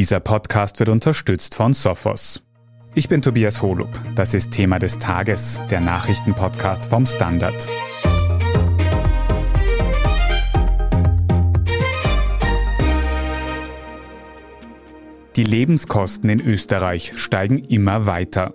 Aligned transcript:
Dieser 0.00 0.20
Podcast 0.20 0.78
wird 0.78 0.88
unterstützt 0.88 1.54
von 1.54 1.74
Sophos. 1.74 2.42
Ich 2.94 3.10
bin 3.10 3.20
Tobias 3.20 3.60
Holub. 3.60 3.90
Das 4.14 4.32
ist 4.32 4.50
Thema 4.50 4.78
des 4.78 4.98
Tages, 4.98 5.60
der 5.68 5.82
Nachrichtenpodcast 5.82 6.86
vom 6.86 7.04
Standard. 7.04 7.68
Die 15.36 15.44
Lebenskosten 15.44 16.30
in 16.30 16.40
Österreich 16.40 17.12
steigen 17.16 17.58
immer 17.58 18.06
weiter. 18.06 18.54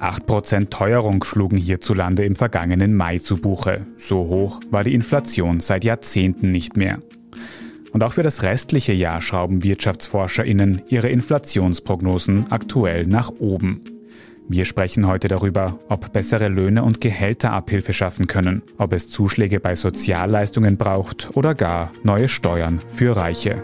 8% 0.00 0.70
Teuerung 0.70 1.22
schlugen 1.22 1.56
hierzulande 1.56 2.24
im 2.24 2.34
vergangenen 2.34 2.96
Mai 2.96 3.18
zu 3.18 3.36
Buche. 3.36 3.86
So 3.96 4.26
hoch 4.26 4.60
war 4.72 4.82
die 4.82 4.94
Inflation 4.94 5.60
seit 5.60 5.84
Jahrzehnten 5.84 6.50
nicht 6.50 6.76
mehr. 6.76 6.98
Und 7.94 8.02
auch 8.02 8.14
für 8.14 8.24
das 8.24 8.42
restliche 8.42 8.92
Jahr 8.92 9.20
schrauben 9.20 9.62
WirtschaftsforscherInnen 9.62 10.82
ihre 10.88 11.10
Inflationsprognosen 11.10 12.50
aktuell 12.50 13.06
nach 13.06 13.30
oben. 13.38 13.82
Wir 14.48 14.64
sprechen 14.64 15.06
heute 15.06 15.28
darüber, 15.28 15.78
ob 15.88 16.12
bessere 16.12 16.48
Löhne 16.48 16.82
und 16.82 17.00
Gehälter 17.00 17.52
Abhilfe 17.52 17.92
schaffen 17.92 18.26
können, 18.26 18.62
ob 18.78 18.92
es 18.92 19.10
Zuschläge 19.10 19.60
bei 19.60 19.76
Sozialleistungen 19.76 20.76
braucht 20.76 21.30
oder 21.34 21.54
gar 21.54 21.92
neue 22.02 22.28
Steuern 22.28 22.80
für 22.96 23.16
Reiche. 23.16 23.62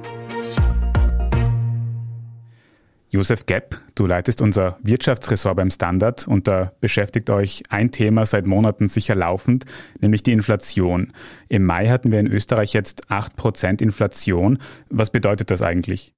Josef 3.12 3.45
Gepp, 3.46 3.77
du 3.96 4.06
leitest 4.06 4.41
unser 4.41 4.78
Wirtschaftsressort 4.84 5.56
beim 5.56 5.73
Standard 5.73 6.28
und 6.28 6.46
da 6.46 6.73
beschäftigt 6.80 7.28
euch 7.28 7.64
ein 7.68 7.91
Thema 7.91 8.24
seit 8.24 8.46
Monaten 8.46 8.87
sicher 8.87 9.16
laufend, 9.16 9.64
nämlich 10.01 10.23
die 10.23 10.30
Inflation. 10.30 11.12
Im 11.48 11.65
Mai 11.65 11.88
hatten 11.88 12.12
wir 12.12 12.20
in 12.20 12.28
Österreich 12.28 12.73
jetzt 12.73 13.10
8% 13.10 13.82
Inflation. 13.82 14.59
Was 14.91 15.10
bedeutet 15.10 15.51
das 15.51 15.60
eigentlich? 15.60 16.15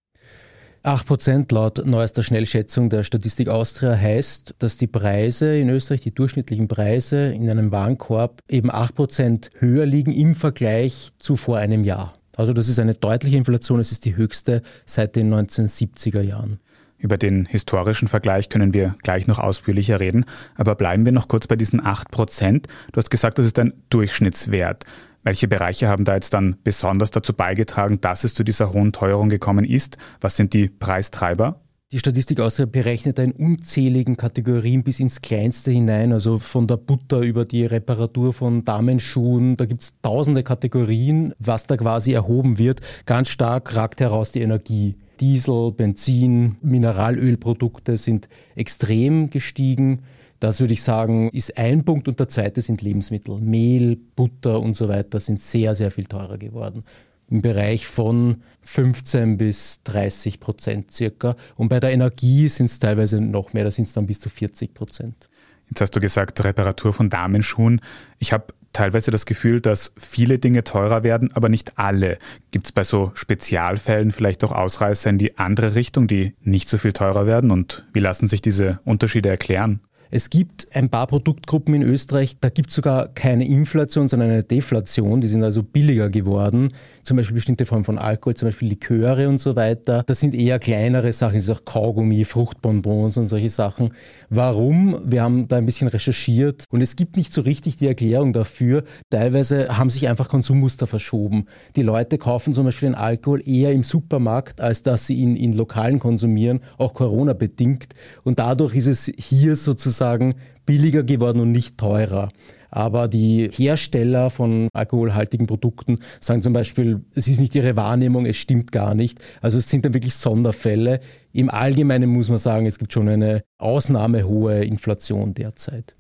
8% 0.85 1.55
laut 1.55 1.87
neuester 1.87 2.23
Schnellschätzung 2.23 2.91
der 2.91 3.05
Statistik 3.05 3.49
Austria 3.49 3.97
heißt, 3.97 4.57
dass 4.59 4.77
die 4.77 4.87
Preise 4.87 5.57
in 5.57 5.71
Österreich, 5.71 6.03
die 6.03 6.15
durchschnittlichen 6.15 6.69
Preise 6.69 7.33
in 7.33 7.49
einem 7.49 7.73
Warenkorb 7.73 8.41
eben 8.51 8.71
8% 8.71 9.49
höher 9.59 9.87
liegen 9.87 10.13
im 10.13 10.35
Vergleich 10.35 11.13
zu 11.19 11.37
vor 11.37 11.57
einem 11.57 11.85
Jahr. 11.85 12.19
Also 12.37 12.53
das 12.53 12.69
ist 12.69 12.79
eine 12.79 12.95
deutliche 12.95 13.37
Inflation, 13.39 13.81
es 13.81 13.93
ist 13.93 14.05
die 14.05 14.17
höchste 14.17 14.63
seit 14.85 15.17
den 15.17 15.33
1970er 15.33 16.21
Jahren. 16.21 16.59
Über 17.03 17.19
den 17.19 17.47
historischen 17.47 18.07
Vergleich 18.07 18.49
können 18.49 18.73
wir 18.73 18.95
gleich 19.03 19.27
noch 19.27 19.41
ausführlicher 19.41 19.99
reden, 19.99 20.25
aber 20.55 20.77
bleiben 20.77 21.05
wir 21.05 21.11
noch 21.11 21.27
kurz 21.27 21.49
bei 21.49 21.57
diesen 21.57 21.85
8 21.85 22.13
Prozent. 22.13 22.69
Du 22.93 22.99
hast 22.99 23.11
gesagt, 23.11 23.39
das 23.39 23.47
ist 23.47 23.59
ein 23.59 23.73
Durchschnittswert. 23.91 24.85
Welche 25.25 25.49
Bereiche 25.49 25.89
haben 25.89 26.05
da 26.05 26.15
jetzt 26.15 26.33
dann 26.33 26.59
besonders 26.63 27.11
dazu 27.11 27.33
beigetragen, 27.33 28.01
dass 28.01 28.23
es 28.23 28.35
zu 28.35 28.45
dieser 28.45 28.73
hohen 28.73 28.93
Teuerung 28.93 29.31
gekommen 29.31 29.65
ist? 29.65 29.99
Was 30.21 30.37
sind 30.37 30.55
die 30.55 30.69
Preistreiber? 30.69 31.62
Die 31.93 31.99
Statistik 31.99 32.41
Austria 32.41 32.65
berechnet 32.65 33.19
in 33.19 33.33
unzähligen 33.33 34.17
Kategorien 34.17 34.83
bis 34.83 34.99
ins 34.99 35.21
Kleinste 35.21 35.73
hinein, 35.73 36.15
also 36.15 36.39
von 36.39 36.67
der 36.67 36.79
Butter 36.79 37.21
über 37.21 37.45
die 37.45 37.67
Reparatur 37.67 38.33
von 38.33 38.65
Damenschuhen. 38.65 39.59
Da 39.59 39.67
gibt 39.67 39.83
es 39.83 39.93
tausende 40.01 40.43
Kategorien, 40.43 41.35
was 41.39 41.67
da 41.67 41.77
quasi 41.77 42.15
erhoben 42.15 42.57
wird. 42.57 42.81
Ganz 43.05 43.29
stark 43.29 43.77
ragt 43.77 44.01
heraus 44.01 44.33
die 44.33 44.41
Energie. 44.41 44.95
Diesel, 45.21 45.73
Benzin, 45.73 46.57
Mineralölprodukte 46.63 47.99
sind 47.99 48.27
extrem 48.55 49.29
gestiegen. 49.29 50.01
Das 50.41 50.61
würde 50.61 50.73
ich 50.73 50.83
sagen, 50.83 51.29
ist 51.29 51.59
ein 51.59 51.85
Punkt 51.85 52.09
und 52.09 52.19
der 52.19 52.31
zweite 52.31 52.63
sind 52.63 52.81
Lebensmittel. 52.81 53.39
Mehl, 53.39 53.99
Butter 54.17 54.63
und 54.63 54.79
so 54.79 54.89
weiter 54.89 55.21
sind 55.21 55.43
sehr, 55.43 55.75
sehr 55.75 55.91
viel 55.91 56.07
teurer 56.07 56.39
geworden. 56.39 56.85
Im 57.33 57.41
Bereich 57.41 57.87
von 57.87 58.43
15 58.61 59.39
bis 59.39 59.81
30 59.85 60.39
Prozent 60.39 60.93
circa. 60.93 61.35
Und 61.57 61.71
bei 61.71 61.81
der 61.81 61.91
Energie 61.91 62.47
sind 62.51 62.67
es 62.67 62.79
teilweise 62.79 63.23
noch 63.23 63.55
mehr, 63.55 63.65
da 63.65 63.71
sind 63.71 63.89
es 63.89 63.95
dann 63.95 64.07
bis 64.07 64.21
zu 64.21 64.29
40 64.29 64.75
Prozent. 64.75 65.31
Jetzt 65.71 65.81
hast 65.81 65.97
du 65.97 66.01
gesagt, 66.01 66.45
Reparatur 66.45 66.93
von 66.93 67.09
Damenschuhen. 67.09 67.81
Ich 68.19 68.35
habe 68.35 68.49
teilweise 68.75 69.11
das 69.11 69.25
Gefühl, 69.25 69.63
dass 69.63 69.93
viele 69.97 70.39
Dinge 70.39 70.63
teurer 70.63 71.05
werden, 71.05 71.33
aber 71.33 71.49
nicht 71.49 71.79
alle. 71.79 72.19
Gibt 72.51 72.67
es 72.67 72.73
bei 72.73 72.85
so 72.85 73.13
Spezialfällen 73.15 74.11
vielleicht 74.11 74.45
auch 74.45 74.53
Ausreißer 74.53 75.09
in 75.09 75.17
die 75.17 75.39
andere 75.39 75.75
Richtung, 75.75 76.09
die 76.09 76.35
nicht 76.43 76.69
so 76.69 76.77
viel 76.77 76.93
teurer 76.93 77.25
werden? 77.25 77.51
Und 77.51 77.87
wie 77.95 78.01
lassen 78.01 78.29
sich 78.29 78.43
diese 78.43 78.79
Unterschiede 78.85 79.31
erklären? 79.31 79.81
Es 80.15 80.29
gibt 80.29 80.69
ein 80.77 80.91
paar 80.91 81.07
Produktgruppen 81.07 81.73
in 81.73 81.83
Österreich, 81.83 82.37
da 82.39 82.51
gibt 82.51 82.69
es 82.69 82.75
sogar 82.75 83.09
keine 83.09 83.47
Inflation, 83.47 84.11
sondern 84.11 84.29
eine 84.29 84.43
Deflation. 84.43 85.23
Die 85.23 85.27
sind 85.27 85.43
also 85.43 85.63
billiger 85.63 86.11
geworden. 86.11 86.75
Zum 87.05 87.17
Beispiel 87.17 87.35
bestimmte 87.35 87.67
Formen 87.67 87.85
von 87.85 87.99
Alkohol, 87.99 88.35
zum 88.35 88.49
Beispiel 88.49 88.69
Liköre 88.69 89.29
und 89.29 89.41
so 89.41 89.57
weiter. 89.57 90.05
Das 90.07 90.21
sind 90.21 90.35
eher 90.35 90.59
kleinere 90.59 91.13
Sachen, 91.13 91.35
das 91.35 91.45
ist 91.45 91.51
auch 91.51 91.65
Kaugummi, 91.65 92.25
Fruchtbonbons 92.25 93.17
und 93.17 93.27
solche 93.27 93.49
Sachen. 93.49 93.91
Warum? 94.31 95.01
Wir 95.05 95.23
haben 95.23 95.49
da 95.49 95.57
ein 95.57 95.67
bisschen 95.67 95.89
recherchiert 95.89 96.65
und 96.71 96.81
es 96.81 96.95
gibt 96.95 97.17
nicht 97.17 97.33
so 97.33 97.41
richtig 97.41 97.77
die 97.77 97.89
Erklärung 97.89 98.33
dafür. 98.33 98.85
Teilweise 99.11 99.77
haben 99.77 99.91
sich 99.91 100.09
einfach 100.09 100.29
Konsummuster 100.29 100.87
verschoben. 100.87 101.47
Die 101.75 101.83
Leute 101.83 102.19
kaufen 102.19 102.55
zum 102.55 102.67
Beispiel 102.67 102.91
den 102.91 102.95
Alkohol 102.95 103.43
eher 103.47 103.73
im 103.73 103.83
Supermarkt, 103.83 104.61
als 104.61 104.83
dass 104.83 105.07
sie 105.07 105.15
ihn 105.15 105.35
in 105.35 105.55
Lokalen 105.55 105.99
konsumieren, 105.99 106.61
auch 106.79 106.95
Corona 106.95 107.33
bedingt. 107.33 107.95
Und 108.23 108.39
dadurch 108.39 108.77
ist 108.77 108.87
es 108.87 109.13
hier 109.17 109.57
sozusagen 109.57 110.35
billiger 110.67 111.03
geworden 111.03 111.41
und 111.41 111.53
nicht 111.53 111.79
teurer. 111.79 112.31
Aber 112.73 113.07
die 113.07 113.51
Hersteller 113.53 114.31
von 114.31 114.69
alkoholhaltigen 114.73 115.47
Produkten 115.47 115.99
sagen 116.21 116.43
zum 116.43 116.55
Beispiel, 116.55 117.05
es 117.15 117.29
ist 117.29 117.39
nicht 117.39 117.55
ihre 117.55 117.77
Wahrnehmung, 117.77 118.25
es 118.25 118.39
stimmt 118.39 118.73
gar 118.73 118.95
nicht. 118.95 119.19
Also 119.43 119.59
es 119.59 119.69
sind 119.69 119.85
dann 119.85 119.93
wirklich 119.93 120.15
Sonderfälle. 120.15 121.01
Im 121.33 121.51
Allgemeinen 121.51 122.09
muss 122.09 122.31
man 122.31 122.39
sagen, 122.39 122.65
es 122.65 122.79
gibt 122.79 122.95
schon 122.95 123.11
eine 123.11 123.45
ausnahmehohe 123.59 124.65
Inflation 124.65 125.35
derzeit. 125.35 125.95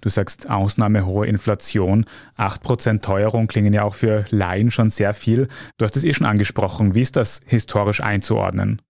Du 0.00 0.08
sagst 0.08 0.48
ausnahmehohe 0.48 1.26
Inflation, 1.26 2.06
8% 2.38 3.00
Teuerung 3.02 3.48
klingen 3.48 3.72
ja 3.72 3.82
auch 3.82 3.94
für 3.94 4.24
Laien 4.30 4.70
schon 4.70 4.90
sehr 4.90 5.14
viel. 5.14 5.48
Du 5.76 5.84
hast 5.84 5.96
es 5.96 6.04
eh 6.04 6.14
schon 6.14 6.26
angesprochen. 6.26 6.94
Wie 6.94 7.00
ist 7.00 7.16
das 7.16 7.40
historisch 7.46 8.00
einzuordnen? 8.00 8.80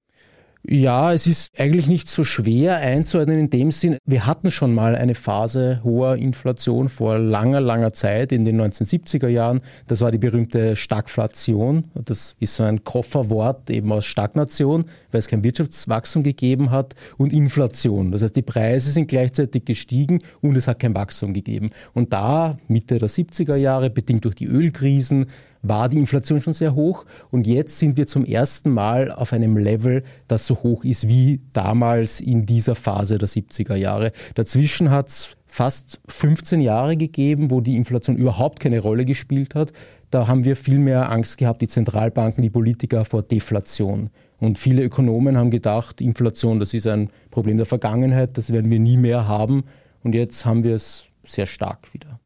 Ja, 0.65 1.13
es 1.13 1.27
ist 1.27 1.59
eigentlich 1.59 1.89
nicht 1.89 2.09
so 2.09 2.23
schwer 2.23 2.77
einzuordnen 2.77 3.37
in 3.37 3.51
dem 3.51 3.73
Sinn. 3.73 3.99
Wir 4.07 4.27
hatten 4.27 4.53
schon 4.53 4.73
mal 4.73 4.95
eine 4.95 5.17
Phase 5.17 5.81
hoher 5.83 6.17
Inflation 6.17 6.89
vor 6.89 7.19
langer, 7.19 7.61
langer 7.61 7.93
Zeit 7.95 8.31
in 8.31 8.45
den 8.45 8.61
1970er 8.61 9.27
Jahren. 9.27 9.61
Das 9.89 10.03
war 10.03 10.13
die 10.13 10.19
berühmte 10.19 10.77
Stagflation. 10.77 11.91
Das 11.95 12.37
ist 12.39 12.55
so 12.55 12.63
ein 12.63 12.85
Kofferwort 12.85 13.71
eben 13.71 13.91
aus 13.91 14.05
Stagnation, 14.05 14.85
weil 15.11 15.19
es 15.19 15.27
kein 15.27 15.43
Wirtschaftswachstum 15.43 16.23
gegeben 16.23 16.71
hat 16.71 16.95
und 17.17 17.33
Inflation. 17.33 18.13
Das 18.13 18.23
heißt, 18.23 18.37
die 18.37 18.43
Preise 18.43 18.93
sind 18.93 19.09
gleichzeitig 19.09 19.65
gestiegen 19.65 20.21
und 20.43 20.57
es 20.57 20.69
hat 20.69 20.79
kein 20.79 20.95
Wachstum 20.95 21.35
gegeben. 21.35 21.71
Und 21.93 22.13
da, 22.13 22.57
Mitte 22.69 23.01
der 23.01 23.11
70er 23.11 23.57
Jahre, 23.57 23.91
bedingt 23.91 24.25
durch 24.25 24.37
die 24.37 24.47
Ölkrisen, 24.47 25.27
war 25.63 25.89
die 25.89 25.99
Inflation 25.99 26.41
schon 26.41 26.53
sehr 26.53 26.75
hoch 26.75 27.05
und 27.31 27.47
jetzt 27.47 27.79
sind 27.79 27.97
wir 27.97 28.07
zum 28.07 28.25
ersten 28.25 28.71
Mal 28.71 29.11
auf 29.11 29.33
einem 29.33 29.57
Level, 29.57 30.03
das 30.29 30.47
so 30.47 30.63
hoch 30.63 30.85
ist 30.85 31.09
wie 31.09 31.41
damals 31.53 32.21
in 32.21 32.47
dieser 32.47 32.75
Phase 32.75 33.19
der 33.19 33.29
70er 33.29 33.77
Jahre. 33.77 34.13
Dazwischen 34.35 34.91
hat 34.91 35.09
es 35.09 35.37
fast 35.47 36.01
15 36.09 36.61
Jahre 36.61 36.97
gegeben, 36.97 37.51
wo 37.51 37.61
die 37.61 37.77
Inflation 37.77 38.17
überhaupt 38.17 38.59
keine 38.59 38.81
Rolle 38.81 39.05
gespielt 39.05 39.55
hat. 39.55 39.73
Da 40.11 40.27
haben 40.27 40.45
wir 40.45 40.57
viel 40.57 40.79
mehr 40.79 41.11
Angst 41.11 41.39
gehabt, 41.39 41.63
die 41.63 41.69
Zentralbanken, 41.69 42.43
die 42.43 42.51
Politiker 42.51 43.05
vor 43.05 43.23
Deflation. 43.23 44.11
Und 44.41 44.59
viele 44.59 44.83
Ökonomen 44.83 45.37
haben 45.37 45.51
gedacht, 45.51 46.01
Inflation, 46.01 46.59
das 46.59 46.75
ist 46.75 46.87
ein 46.87 47.11
Problem 47.31 47.57
der 47.59 47.67
Vergangenheit, 47.67 48.37
das 48.37 48.53
werden 48.53 48.71
wir 48.71 48.81
nie 48.81 48.97
mehr 48.97 49.29
haben. 49.29 49.63
Und 50.03 50.15
jetzt 50.15 50.45
haben 50.45 50.65
wir 50.65 50.75
es 50.75 51.07
sehr 51.23 51.47
stark 51.47 51.95
wieder. 51.95 52.22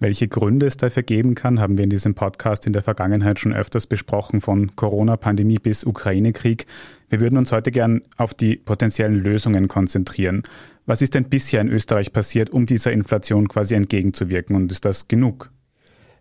Welche 0.00 0.28
Gründe 0.28 0.66
es 0.66 0.76
dafür 0.76 1.02
geben 1.02 1.34
kann, 1.34 1.58
haben 1.58 1.76
wir 1.76 1.82
in 1.82 1.90
diesem 1.90 2.14
Podcast 2.14 2.66
in 2.66 2.72
der 2.72 2.82
Vergangenheit 2.82 3.40
schon 3.40 3.52
öfters 3.52 3.88
besprochen, 3.88 4.40
von 4.40 4.76
Corona-Pandemie 4.76 5.58
bis 5.58 5.82
Ukraine-Krieg. 5.82 6.66
Wir 7.08 7.18
würden 7.18 7.36
uns 7.36 7.50
heute 7.50 7.72
gern 7.72 8.02
auf 8.16 8.32
die 8.32 8.54
potenziellen 8.54 9.16
Lösungen 9.16 9.66
konzentrieren. 9.66 10.44
Was 10.86 11.02
ist 11.02 11.14
denn 11.14 11.24
bisher 11.24 11.60
in 11.60 11.68
Österreich 11.68 12.12
passiert, 12.12 12.50
um 12.50 12.64
dieser 12.64 12.92
Inflation 12.92 13.48
quasi 13.48 13.74
entgegenzuwirken 13.74 14.54
und 14.54 14.70
ist 14.70 14.84
das 14.84 15.08
genug? 15.08 15.50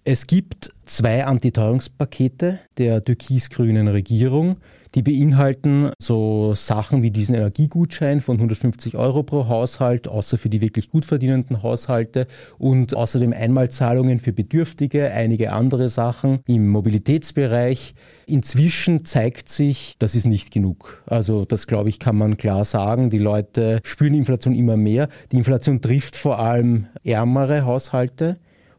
Es 0.03 0.25
gibt 0.25 0.73
zwei 0.85 1.25
Antiteuerungspakete 1.25 2.59
der 2.79 3.05
türkis-grünen 3.05 3.89
Regierung. 3.89 4.57
Die 4.97 5.03
beinhalten 5.03 5.91
so 6.01 6.55
Sachen 6.55 7.03
wie 7.03 7.11
diesen 7.11 7.35
Energiegutschein 7.35 8.19
von 8.19 8.37
150 8.37 8.95
Euro 8.97 9.21
pro 9.21 9.47
Haushalt, 9.47 10.07
außer 10.07 10.39
für 10.39 10.49
die 10.49 10.59
wirklich 10.59 10.89
gut 10.89 11.05
verdienenden 11.05 11.61
Haushalte 11.61 12.25
und 12.57 12.95
außerdem 12.95 13.31
Einmalzahlungen 13.31 14.17
für 14.17 14.33
Bedürftige, 14.33 15.11
einige 15.11 15.53
andere 15.53 15.89
Sachen 15.89 16.39
im 16.47 16.69
Mobilitätsbereich. 16.69 17.93
Inzwischen 18.25 19.05
zeigt 19.05 19.49
sich, 19.49 19.97
das 19.99 20.15
ist 20.15 20.25
nicht 20.25 20.49
genug. 20.49 21.03
Also 21.05 21.45
das, 21.45 21.67
glaube 21.67 21.89
ich, 21.89 21.99
kann 21.99 22.17
man 22.17 22.37
klar 22.37 22.65
sagen. 22.65 23.11
Die 23.11 23.19
Leute 23.19 23.81
spüren 23.83 24.15
Inflation 24.15 24.55
immer 24.55 24.77
mehr. 24.77 25.09
Die 25.31 25.37
Inflation 25.37 25.79
trifft 25.79 26.15
vor 26.15 26.39
allem 26.39 26.87
ärmere 27.03 27.65
Haushalte. 27.65 28.37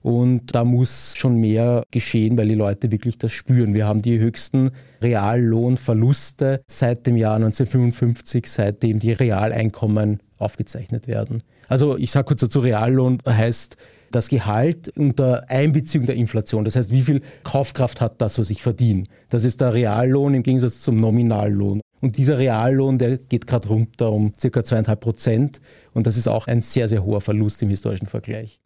Und 0.08 0.55
da 0.55 0.64
muss 0.64 1.12
schon 1.19 1.37
mehr 1.37 1.82
geschehen, 1.90 2.38
weil 2.38 2.49
die 2.49 2.55
Leute 2.55 2.90
wirklich 2.90 3.19
das 3.19 3.31
spüren. 3.31 3.75
Wir 3.75 3.87
haben 3.87 4.00
die 4.00 4.19
höchsten 4.19 4.70
Reallohnverluste 5.02 6.62
seit 6.66 7.06
dem 7.06 7.19
Jahr 7.19 7.34
1955, 7.34 8.46
seitdem 8.46 9.00
die 9.00 9.12
Realeinkommen 9.12 10.20
aufgezeichnet 10.38 11.08
werden. 11.08 11.43
Also 11.69 11.99
ich 11.99 12.10
sage 12.10 12.25
kurz 12.25 12.40
dazu, 12.40 12.60
Reallohn 12.60 13.19
heißt 13.28 13.76
das 14.10 14.31
Gehalt 14.31 14.88
unter 14.96 15.44
Einbeziehung 15.50 16.06
der 16.06 16.14
Inflation. 16.14 16.64
Das 16.64 16.75
heißt, 16.75 16.90
wie 16.90 17.02
viel 17.02 17.20
Kaufkraft 17.44 18.00
hat 18.00 18.22
das, 18.22 18.38
was 18.38 18.49
ich 18.49 18.62
verdiene? 18.62 19.04
Das 19.28 19.44
ist 19.44 19.61
der 19.61 19.75
Reallohn 19.75 20.32
im 20.32 20.43
Gegensatz 20.43 20.78
zum 20.78 20.99
Nominallohn. 21.00 21.82
Und 22.00 22.16
dieser 22.16 22.38
Reallohn, 22.38 22.96
der 22.96 23.19
geht 23.19 23.46
gerade 23.46 23.69
runter 23.69 24.11
um 24.11 24.32
circa 24.40 24.64
zweieinhalb 24.64 25.00
Prozent. 25.00 25.61
Und 25.93 26.06
das 26.06 26.16
ist 26.16 26.28
auch 26.28 26.46
ein 26.46 26.62
sehr, 26.62 26.88
sehr 26.88 27.04
hoher 27.04 27.20
Verlust 27.20 27.62
im 27.62 27.69
historischen 27.69 28.06
Vergleich. 28.06 28.58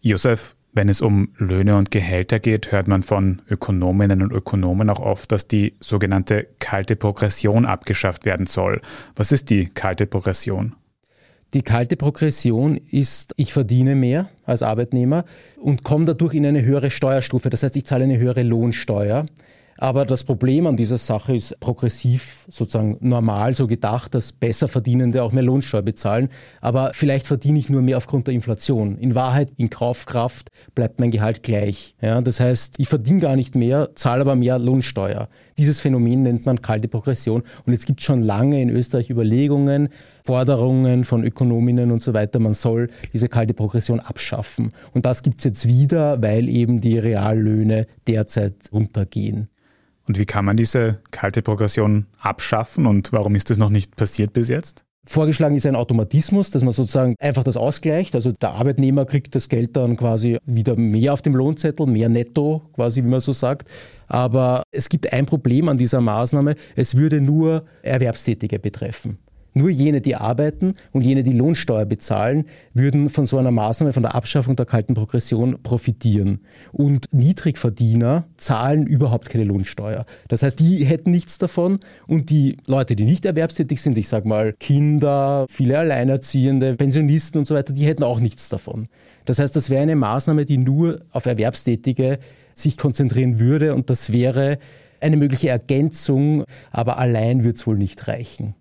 Josef, 0.00 0.56
wenn 0.74 0.88
es 0.88 1.00
um 1.00 1.28
Löhne 1.38 1.78
und 1.78 1.90
Gehälter 1.90 2.40
geht, 2.40 2.72
hört 2.72 2.88
man 2.88 3.02
von 3.02 3.40
Ökonominnen 3.48 4.22
und 4.22 4.32
Ökonomen 4.32 4.90
auch 4.90 5.00
oft, 5.00 5.30
dass 5.32 5.48
die 5.48 5.74
sogenannte 5.80 6.48
kalte 6.58 6.96
Progression 6.96 7.64
abgeschafft 7.64 8.24
werden 8.24 8.46
soll. 8.46 8.82
Was 9.14 9.32
ist 9.32 9.50
die 9.50 9.66
kalte 9.66 10.06
Progression? 10.06 10.74
Die 11.54 11.62
kalte 11.62 11.96
Progression 11.96 12.76
ist, 12.76 13.32
ich 13.36 13.52
verdiene 13.52 13.94
mehr 13.94 14.28
als 14.44 14.62
Arbeitnehmer 14.62 15.24
und 15.56 15.84
komme 15.84 16.04
dadurch 16.04 16.34
in 16.34 16.44
eine 16.44 16.64
höhere 16.64 16.90
Steuerstufe. 16.90 17.48
Das 17.48 17.62
heißt, 17.62 17.76
ich 17.76 17.86
zahle 17.86 18.04
eine 18.04 18.18
höhere 18.18 18.42
Lohnsteuer. 18.42 19.26
Aber 19.78 20.04
das 20.04 20.24
Problem 20.24 20.66
an 20.66 20.76
dieser 20.76 20.98
Sache 20.98 21.34
ist 21.34 21.58
progressiv, 21.60 22.46
sozusagen 22.48 22.96
normal 23.00 23.54
so 23.54 23.66
gedacht, 23.66 24.14
dass 24.14 24.32
Besserverdienende 24.32 25.22
auch 25.22 25.32
mehr 25.32 25.42
Lohnsteuer 25.42 25.82
bezahlen. 25.82 26.28
Aber 26.60 26.92
vielleicht 26.94 27.26
verdiene 27.26 27.58
ich 27.58 27.68
nur 27.68 27.82
mehr 27.82 27.96
aufgrund 27.96 28.26
der 28.26 28.34
Inflation. 28.34 28.96
In 28.98 29.14
Wahrheit, 29.14 29.50
in 29.56 29.70
Kaufkraft 29.70 30.50
bleibt 30.74 31.00
mein 31.00 31.10
Gehalt 31.10 31.42
gleich. 31.42 31.94
Ja, 32.00 32.20
das 32.20 32.40
heißt, 32.40 32.74
ich 32.78 32.88
verdiene 32.88 33.20
gar 33.20 33.36
nicht 33.36 33.54
mehr, 33.54 33.90
zahle 33.94 34.22
aber 34.22 34.36
mehr 34.36 34.58
Lohnsteuer. 34.58 35.28
Dieses 35.58 35.80
Phänomen 35.80 36.22
nennt 36.22 36.46
man 36.46 36.62
kalte 36.62 36.88
Progression. 36.88 37.42
Und 37.66 37.72
jetzt 37.72 37.86
gibt 37.86 38.00
es 38.00 38.06
schon 38.06 38.22
lange 38.22 38.60
in 38.62 38.70
Österreich 38.70 39.10
Überlegungen, 39.10 39.88
Forderungen 40.24 41.04
von 41.04 41.24
Ökonominnen 41.24 41.90
und 41.90 42.02
so 42.02 42.14
weiter, 42.14 42.38
man 42.38 42.54
soll 42.54 42.90
diese 43.12 43.28
kalte 43.28 43.54
Progression 43.54 44.00
abschaffen. 44.00 44.70
Und 44.92 45.04
das 45.04 45.22
gibt 45.22 45.40
es 45.40 45.44
jetzt 45.44 45.68
wieder, 45.68 46.22
weil 46.22 46.48
eben 46.48 46.80
die 46.80 46.98
Reallöhne 46.98 47.86
derzeit 48.06 48.54
runtergehen. 48.72 49.48
Und 50.06 50.18
wie 50.18 50.26
kann 50.26 50.44
man 50.44 50.56
diese 50.56 51.00
kalte 51.10 51.42
Progression 51.42 52.06
abschaffen 52.20 52.86
und 52.86 53.12
warum 53.12 53.34
ist 53.34 53.50
das 53.50 53.58
noch 53.58 53.70
nicht 53.70 53.96
passiert 53.96 54.32
bis 54.32 54.48
jetzt? 54.48 54.84
Vorgeschlagen 55.06 55.54
ist 55.54 55.66
ein 55.66 55.76
Automatismus, 55.76 56.50
dass 56.50 56.62
man 56.62 56.72
sozusagen 56.72 57.14
einfach 57.20 57.44
das 57.44 57.58
ausgleicht. 57.58 58.14
Also 58.14 58.32
der 58.32 58.52
Arbeitnehmer 58.52 59.04
kriegt 59.04 59.34
das 59.34 59.50
Geld 59.50 59.76
dann 59.76 59.96
quasi 59.96 60.38
wieder 60.46 60.76
mehr 60.76 61.12
auf 61.12 61.20
dem 61.20 61.34
Lohnzettel, 61.34 61.86
mehr 61.86 62.08
netto, 62.08 62.62
quasi 62.72 63.04
wie 63.04 63.08
man 63.08 63.20
so 63.20 63.34
sagt. 63.34 63.68
Aber 64.08 64.62
es 64.70 64.88
gibt 64.88 65.12
ein 65.12 65.26
Problem 65.26 65.68
an 65.68 65.76
dieser 65.76 66.00
Maßnahme. 66.00 66.56
Es 66.74 66.96
würde 66.96 67.20
nur 67.20 67.64
Erwerbstätige 67.82 68.58
betreffen. 68.58 69.18
Nur 69.54 69.70
jene, 69.70 70.00
die 70.00 70.16
arbeiten 70.16 70.74
und 70.90 71.02
jene, 71.02 71.22
die 71.22 71.32
Lohnsteuer 71.32 71.84
bezahlen, 71.84 72.44
würden 72.72 73.08
von 73.08 73.26
so 73.26 73.38
einer 73.38 73.52
Maßnahme, 73.52 73.92
von 73.92 74.02
der 74.02 74.16
Abschaffung 74.16 74.56
der 74.56 74.66
kalten 74.66 74.94
Progression 74.94 75.62
profitieren. 75.62 76.40
Und 76.72 77.12
Niedrigverdiener 77.12 78.26
zahlen 78.36 78.84
überhaupt 78.86 79.28
keine 79.28 79.44
Lohnsteuer. 79.44 80.06
Das 80.26 80.42
heißt, 80.42 80.58
die 80.58 80.84
hätten 80.84 81.12
nichts 81.12 81.38
davon 81.38 81.78
und 82.08 82.30
die 82.30 82.56
Leute, 82.66 82.96
die 82.96 83.04
nicht 83.04 83.24
erwerbstätig 83.24 83.80
sind, 83.80 83.96
ich 83.96 84.08
sage 84.08 84.28
mal 84.28 84.52
Kinder, 84.54 85.46
viele 85.48 85.78
Alleinerziehende, 85.78 86.74
Pensionisten 86.74 87.38
und 87.38 87.46
so 87.46 87.54
weiter, 87.54 87.72
die 87.72 87.86
hätten 87.86 88.02
auch 88.02 88.18
nichts 88.18 88.48
davon. 88.48 88.88
Das 89.24 89.38
heißt, 89.38 89.54
das 89.54 89.70
wäre 89.70 89.82
eine 89.82 89.96
Maßnahme, 89.96 90.46
die 90.46 90.58
nur 90.58 91.00
auf 91.12 91.26
Erwerbstätige 91.26 92.18
sich 92.54 92.76
konzentrieren 92.76 93.38
würde 93.38 93.74
und 93.74 93.88
das 93.88 94.12
wäre 94.12 94.58
eine 95.00 95.16
mögliche 95.16 95.50
Ergänzung, 95.50 96.44
aber 96.70 96.98
allein 96.98 97.44
wird 97.44 97.56
es 97.56 97.66
wohl 97.66 97.76
nicht 97.76 98.08
reichen. 98.08 98.54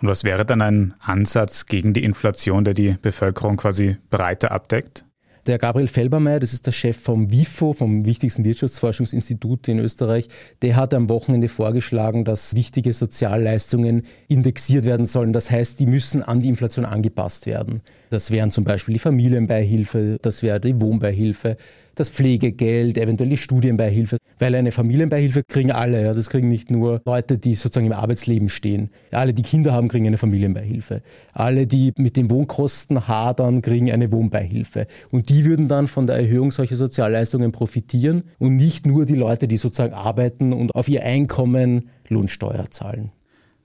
Und 0.00 0.08
was 0.08 0.24
wäre 0.24 0.44
dann 0.44 0.60
ein 0.60 0.94
Ansatz 1.00 1.66
gegen 1.66 1.94
die 1.94 2.04
Inflation, 2.04 2.64
der 2.64 2.74
die 2.74 2.96
Bevölkerung 3.00 3.56
quasi 3.56 3.96
breiter 4.10 4.52
abdeckt? 4.52 5.06
Der 5.46 5.58
Gabriel 5.58 5.86
Felbermeier, 5.86 6.40
das 6.40 6.52
ist 6.52 6.66
der 6.66 6.72
Chef 6.72 6.96
vom 6.96 7.30
WIFO, 7.30 7.72
vom 7.72 8.04
wichtigsten 8.04 8.42
Wirtschaftsforschungsinstitut 8.42 9.68
in 9.68 9.78
Österreich, 9.78 10.26
der 10.60 10.74
hat 10.74 10.92
am 10.92 11.08
Wochenende 11.08 11.48
vorgeschlagen, 11.48 12.24
dass 12.24 12.56
wichtige 12.56 12.92
Sozialleistungen 12.92 14.02
indexiert 14.26 14.84
werden 14.84 15.06
sollen. 15.06 15.32
Das 15.32 15.48
heißt, 15.48 15.78
die 15.78 15.86
müssen 15.86 16.24
an 16.24 16.40
die 16.40 16.48
Inflation 16.48 16.84
angepasst 16.84 17.46
werden. 17.46 17.80
Das 18.10 18.32
wären 18.32 18.50
zum 18.50 18.64
Beispiel 18.64 18.94
die 18.94 18.98
Familienbeihilfe, 18.98 20.18
das 20.20 20.42
wäre 20.42 20.60
die 20.60 20.80
Wohnbeihilfe, 20.80 21.56
das 21.94 22.08
Pflegegeld, 22.08 22.98
eventuell 22.98 23.30
die 23.30 23.36
Studienbeihilfe. 23.36 24.16
Weil 24.38 24.54
eine 24.54 24.72
Familienbeihilfe 24.72 25.42
kriegen 25.44 25.72
alle. 25.72 26.02
Ja. 26.02 26.14
Das 26.14 26.28
kriegen 26.28 26.48
nicht 26.48 26.70
nur 26.70 27.00
Leute, 27.04 27.38
die 27.38 27.54
sozusagen 27.54 27.86
im 27.86 27.92
Arbeitsleben 27.92 28.48
stehen. 28.48 28.90
Alle, 29.10 29.32
die 29.32 29.42
Kinder 29.42 29.72
haben, 29.72 29.88
kriegen 29.88 30.06
eine 30.06 30.18
Familienbeihilfe. 30.18 31.02
Alle, 31.32 31.66
die 31.66 31.92
mit 31.96 32.16
den 32.16 32.30
Wohnkosten 32.30 33.08
hadern, 33.08 33.62
kriegen 33.62 33.90
eine 33.90 34.12
Wohnbeihilfe. 34.12 34.86
Und 35.10 35.28
die 35.30 35.44
würden 35.44 35.68
dann 35.68 35.86
von 35.86 36.06
der 36.06 36.16
Erhöhung 36.16 36.50
solcher 36.50 36.76
Sozialleistungen 36.76 37.52
profitieren 37.52 38.24
und 38.38 38.56
nicht 38.56 38.86
nur 38.86 39.06
die 39.06 39.14
Leute, 39.14 39.48
die 39.48 39.56
sozusagen 39.56 39.94
arbeiten 39.94 40.52
und 40.52 40.74
auf 40.74 40.88
ihr 40.88 41.02
Einkommen 41.02 41.88
Lohnsteuer 42.08 42.70
zahlen. 42.70 43.12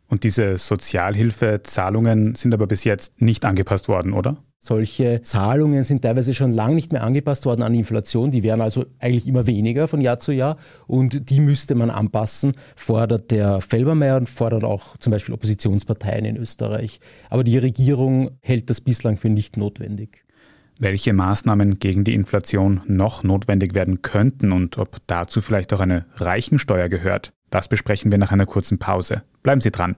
Und 0.07 0.25
diese 0.25 0.57
Sozialhilfezahlungen 0.57 2.35
sind 2.35 2.53
aber 2.53 2.67
bis 2.67 2.83
jetzt 2.83 3.21
nicht 3.21 3.45
angepasst 3.45 3.87
worden, 3.87 4.11
oder? 4.11 4.37
Solche 4.63 5.23
Zahlungen 5.23 5.83
sind 5.83 6.03
teilweise 6.03 6.35
schon 6.35 6.53
lange 6.53 6.75
nicht 6.75 6.91
mehr 6.91 7.03
angepasst 7.03 7.47
worden 7.47 7.63
an 7.63 7.73
die 7.73 7.79
Inflation. 7.79 8.29
Die 8.29 8.43
werden 8.43 8.61
also 8.61 8.85
eigentlich 8.99 9.27
immer 9.27 9.47
weniger 9.47 9.87
von 9.87 10.01
Jahr 10.01 10.19
zu 10.19 10.31
Jahr 10.31 10.57
und 10.85 11.31
die 11.31 11.39
müsste 11.39 11.73
man 11.73 11.89
anpassen, 11.89 12.53
fordert 12.75 13.31
der 13.31 13.59
Felbermeier 13.61 14.17
und 14.17 14.29
fordert 14.29 14.63
auch 14.63 14.97
zum 14.97 15.09
Beispiel 15.09 15.33
Oppositionsparteien 15.33 16.25
in 16.25 16.37
Österreich. 16.37 16.99
Aber 17.31 17.43
die 17.43 17.57
Regierung 17.57 18.37
hält 18.41 18.69
das 18.69 18.81
bislang 18.81 19.17
für 19.17 19.29
nicht 19.29 19.57
notwendig. 19.57 20.25
Welche 20.77 21.13
Maßnahmen 21.13 21.79
gegen 21.79 22.03
die 22.03 22.13
Inflation 22.13 22.81
noch 22.85 23.23
notwendig 23.23 23.73
werden 23.73 24.03
könnten 24.03 24.51
und 24.51 24.77
ob 24.77 24.97
dazu 25.07 25.41
vielleicht 25.41 25.73
auch 25.73 25.79
eine 25.79 26.05
Reichensteuer 26.17 26.87
gehört, 26.87 27.33
das 27.49 27.67
besprechen 27.67 28.11
wir 28.11 28.19
nach 28.19 28.31
einer 28.31 28.45
kurzen 28.45 28.77
Pause. 28.77 29.23
Bleiben 29.41 29.61
Sie 29.61 29.71
dran. 29.71 29.95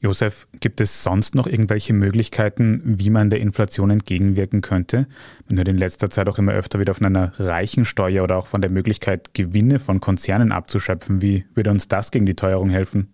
Josef, 0.00 0.46
gibt 0.60 0.80
es 0.80 1.02
sonst 1.02 1.34
noch 1.34 1.48
irgendwelche 1.48 1.92
Möglichkeiten, 1.92 2.82
wie 2.84 3.10
man 3.10 3.30
der 3.30 3.40
Inflation 3.40 3.90
entgegenwirken 3.90 4.60
könnte? 4.60 5.08
Man 5.48 5.58
hört 5.58 5.68
in 5.68 5.76
letzter 5.76 6.08
Zeit 6.08 6.28
auch 6.28 6.38
immer 6.38 6.52
öfter 6.52 6.78
wieder 6.78 6.94
von 6.94 7.06
einer 7.06 7.32
reichen 7.40 7.84
Steuer 7.84 8.22
oder 8.22 8.36
auch 8.36 8.46
von 8.46 8.60
der 8.60 8.70
Möglichkeit, 8.70 9.34
Gewinne 9.34 9.80
von 9.80 10.00
Konzernen 10.00 10.52
abzuschöpfen. 10.52 11.20
Wie 11.20 11.46
würde 11.54 11.70
uns 11.70 11.88
das 11.88 12.12
gegen 12.12 12.26
die 12.26 12.36
Teuerung 12.36 12.70
helfen? 12.70 13.08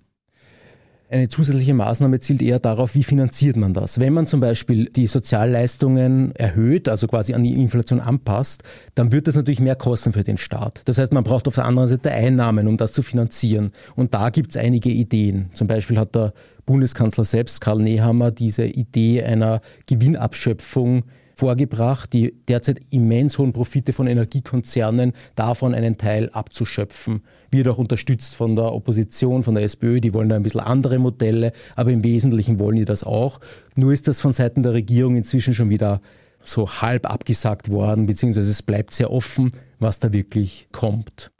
Eine 1.10 1.28
zusätzliche 1.28 1.74
Maßnahme 1.74 2.18
zielt 2.20 2.40
eher 2.40 2.58
darauf, 2.58 2.94
wie 2.94 3.04
finanziert 3.04 3.56
man 3.56 3.74
das. 3.74 4.00
Wenn 4.00 4.14
man 4.14 4.26
zum 4.26 4.40
Beispiel 4.40 4.86
die 4.86 5.06
Sozialleistungen 5.06 6.34
erhöht, 6.34 6.88
also 6.88 7.06
quasi 7.06 7.34
an 7.34 7.44
die 7.44 7.52
Inflation 7.52 8.00
anpasst, 8.00 8.62
dann 8.94 9.12
wird 9.12 9.28
das 9.28 9.36
natürlich 9.36 9.60
mehr 9.60 9.76
kosten 9.76 10.14
für 10.14 10.24
den 10.24 10.38
Staat. 10.38 10.80
Das 10.86 10.96
heißt, 10.96 11.12
man 11.12 11.22
braucht 11.22 11.46
auf 11.46 11.56
der 11.56 11.66
anderen 11.66 11.88
Seite 11.88 12.10
Einnahmen, 12.10 12.66
um 12.66 12.78
das 12.78 12.92
zu 12.92 13.02
finanzieren. 13.02 13.72
Und 13.96 14.14
da 14.14 14.30
gibt 14.30 14.50
es 14.50 14.56
einige 14.56 14.88
Ideen. 14.88 15.50
Zum 15.52 15.68
Beispiel 15.68 15.98
hat 15.98 16.14
der 16.14 16.32
Bundeskanzler 16.64 17.26
selbst, 17.26 17.60
Karl 17.60 17.82
Nehammer, 17.82 18.30
diese 18.30 18.64
Idee 18.64 19.22
einer 19.22 19.60
Gewinnabschöpfung 19.86 21.04
vorgebracht, 21.34 22.12
die 22.12 22.34
derzeit 22.48 22.80
immens 22.90 23.38
hohen 23.38 23.52
Profite 23.52 23.92
von 23.92 24.06
Energiekonzernen, 24.06 25.12
davon 25.34 25.74
einen 25.74 25.98
Teil 25.98 26.30
abzuschöpfen. 26.30 27.22
Wird 27.50 27.68
auch 27.68 27.78
unterstützt 27.78 28.34
von 28.34 28.56
der 28.56 28.72
Opposition, 28.72 29.42
von 29.42 29.54
der 29.54 29.64
SPÖ, 29.64 30.00
die 30.00 30.14
wollen 30.14 30.28
da 30.28 30.36
ein 30.36 30.42
bisschen 30.42 30.60
andere 30.60 30.98
Modelle, 30.98 31.52
aber 31.76 31.90
im 31.90 32.04
Wesentlichen 32.04 32.58
wollen 32.58 32.76
die 32.76 32.84
das 32.84 33.04
auch. 33.04 33.40
Nur 33.76 33.92
ist 33.92 34.08
das 34.08 34.20
von 34.20 34.32
Seiten 34.32 34.62
der 34.62 34.72
Regierung 34.72 35.16
inzwischen 35.16 35.54
schon 35.54 35.70
wieder 35.70 36.00
so 36.42 36.68
halb 36.68 37.10
abgesagt 37.10 37.70
worden, 37.70 38.06
beziehungsweise 38.06 38.50
es 38.50 38.62
bleibt 38.62 38.94
sehr 38.94 39.10
offen, 39.10 39.52
was 39.78 39.98
da 39.98 40.12
wirklich 40.12 40.68
kommt. 40.72 41.30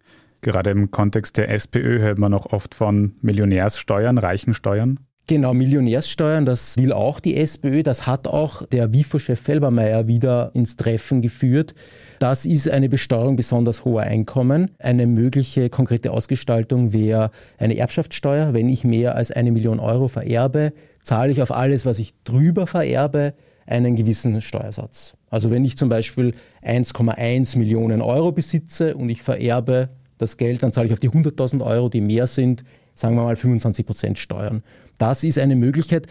Gerade 0.40 0.70
im 0.70 0.90
Kontext 0.90 1.36
der 1.38 1.48
SPÖ 1.50 2.00
hört 2.00 2.18
man 2.18 2.34
auch 2.34 2.46
oft 2.46 2.74
von 2.74 3.14
Millionärssteuern, 3.22 4.18
Reichensteuern. 4.18 5.00
Genau, 5.26 5.54
Millionärssteuern, 5.54 6.44
das 6.44 6.76
will 6.76 6.92
auch 6.92 7.18
die 7.18 7.38
SPÖ, 7.38 7.82
das 7.82 8.06
hat 8.06 8.28
auch 8.28 8.66
der 8.66 8.92
WIFO-Chef 8.92 9.40
Felbermeier 9.40 10.06
wieder 10.06 10.50
ins 10.52 10.76
Treffen 10.76 11.22
geführt. 11.22 11.74
Das 12.18 12.44
ist 12.44 12.68
eine 12.68 12.90
Besteuerung 12.90 13.34
besonders 13.34 13.86
hoher 13.86 14.02
Einkommen. 14.02 14.72
Eine 14.78 15.06
mögliche 15.06 15.70
konkrete 15.70 16.10
Ausgestaltung 16.10 16.92
wäre 16.92 17.30
eine 17.56 17.78
Erbschaftssteuer. 17.78 18.52
Wenn 18.52 18.68
ich 18.68 18.84
mehr 18.84 19.14
als 19.14 19.30
eine 19.30 19.50
Million 19.50 19.80
Euro 19.80 20.08
vererbe, 20.08 20.74
zahle 21.02 21.32
ich 21.32 21.40
auf 21.40 21.52
alles, 21.52 21.86
was 21.86 22.00
ich 22.00 22.12
drüber 22.24 22.66
vererbe, 22.66 23.32
einen 23.66 23.96
gewissen 23.96 24.42
Steuersatz. 24.42 25.14
Also 25.30 25.50
wenn 25.50 25.64
ich 25.64 25.78
zum 25.78 25.88
Beispiel 25.88 26.34
1,1 26.62 27.56
Millionen 27.58 28.02
Euro 28.02 28.30
besitze 28.32 28.94
und 28.94 29.08
ich 29.08 29.22
vererbe 29.22 29.88
das 30.18 30.36
Geld, 30.36 30.62
dann 30.62 30.72
zahle 30.72 30.88
ich 30.88 30.92
auf 30.92 31.00
die 31.00 31.10
100.000 31.10 31.64
Euro, 31.64 31.88
die 31.88 32.02
mehr 32.02 32.26
sind, 32.26 32.62
sagen 32.94 33.16
wir 33.16 33.24
mal 33.24 33.36
25 33.36 33.86
Prozent 33.86 34.18
Steuern. 34.18 34.62
Das 34.98 35.24
ist 35.24 35.38
eine 35.38 35.56
Möglichkeit. 35.56 36.06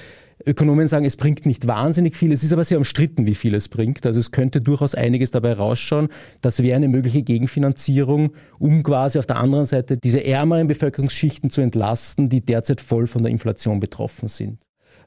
Ökonomen 0.45 0.87
sagen, 0.87 1.05
es 1.05 1.15
bringt 1.15 1.45
nicht 1.45 1.67
wahnsinnig 1.67 2.17
viel. 2.17 2.31
Es 2.31 2.43
ist 2.43 2.51
aber 2.51 2.63
sehr 2.63 2.77
umstritten, 2.77 3.25
wie 3.25 3.35
viel 3.35 3.53
es 3.55 3.69
bringt. 3.69 4.05
Also 4.05 4.19
es 4.19 4.31
könnte 4.31 4.61
durchaus 4.61 4.95
einiges 4.95 5.31
dabei 5.31 5.53
rausschauen. 5.53 6.09
Das 6.41 6.61
wäre 6.61 6.75
eine 6.75 6.89
mögliche 6.89 7.23
Gegenfinanzierung, 7.23 8.31
um 8.59 8.83
quasi 8.83 9.19
auf 9.19 9.25
der 9.25 9.37
anderen 9.37 9.65
Seite 9.65 9.97
diese 9.97 10.25
ärmeren 10.25 10.67
Bevölkerungsschichten 10.67 11.49
zu 11.49 11.61
entlasten, 11.61 12.29
die 12.29 12.41
derzeit 12.41 12.81
voll 12.81 13.07
von 13.07 13.23
der 13.23 13.31
Inflation 13.31 13.79
betroffen 13.79 14.27
sind. 14.27 14.59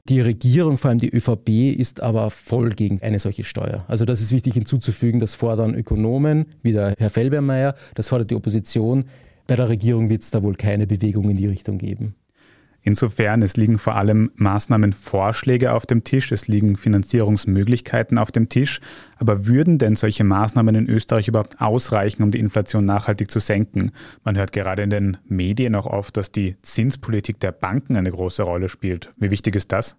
Die 0.09 0.21
Regierung, 0.21 0.77
vor 0.77 0.89
allem 0.89 0.99
die 0.99 1.13
ÖVP, 1.13 1.77
ist 1.77 2.01
aber 2.01 2.31
voll 2.31 2.69
gegen 2.69 3.01
eine 3.01 3.19
solche 3.19 3.43
Steuer. 3.43 3.83
Also 3.89 4.05
das 4.05 4.21
ist 4.21 4.31
wichtig 4.31 4.53
hinzuzufügen, 4.53 5.19
das 5.19 5.35
fordern 5.35 5.75
Ökonomen, 5.75 6.45
wie 6.63 6.71
der 6.71 6.93
Herr 6.97 7.09
Felbermeier, 7.09 7.75
das 7.93 8.07
fordert 8.07 8.31
die 8.31 8.35
Opposition. 8.35 9.05
Bei 9.47 9.57
der 9.57 9.67
Regierung 9.67 10.09
wird 10.09 10.23
es 10.23 10.31
da 10.31 10.41
wohl 10.43 10.55
keine 10.55 10.87
Bewegung 10.87 11.29
in 11.29 11.35
die 11.35 11.47
Richtung 11.47 11.77
geben. 11.77 12.15
Insofern, 12.87 13.41
es 13.41 13.57
liegen 13.57 13.79
vor 13.79 13.97
allem 13.97 14.31
Maßnahmenvorschläge 14.35 15.73
auf 15.73 15.85
dem 15.85 16.05
Tisch, 16.05 16.31
es 16.31 16.47
liegen 16.47 16.77
Finanzierungsmöglichkeiten 16.77 18.17
auf 18.17 18.31
dem 18.31 18.47
Tisch. 18.47 18.79
Aber 19.17 19.45
würden 19.45 19.77
denn 19.77 19.97
solche 19.97 20.23
Maßnahmen 20.23 20.73
in 20.73 20.87
Österreich 20.87 21.27
überhaupt 21.27 21.59
ausreichen, 21.59 22.23
um 22.23 22.31
die 22.31 22.39
Inflation 22.39 22.85
nachhaltig 22.85 23.29
zu 23.29 23.41
senken? 23.41 23.91
Man 24.23 24.37
hört 24.37 24.53
gerade 24.53 24.83
in 24.83 24.89
den 24.89 25.17
Medien 25.27 25.75
auch 25.75 25.85
oft, 25.85 26.15
dass 26.15 26.31
die 26.31 26.55
Zinspolitik 26.61 27.41
der 27.41 27.51
Banken 27.51 27.97
eine 27.97 28.09
große 28.09 28.43
Rolle 28.43 28.69
spielt. 28.69 29.11
Wie 29.17 29.31
wichtig 29.31 29.57
ist 29.57 29.73
das? 29.73 29.97